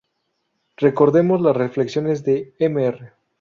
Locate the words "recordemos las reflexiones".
0.77-2.23